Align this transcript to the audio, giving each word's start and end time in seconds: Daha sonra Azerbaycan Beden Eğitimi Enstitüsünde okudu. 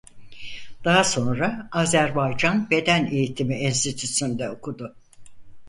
Daha 0.85 1.03
sonra 1.03 1.67
Azerbaycan 1.71 2.69
Beden 2.71 3.05
Eğitimi 3.05 3.55
Enstitüsünde 3.55 4.49
okudu. 4.49 4.95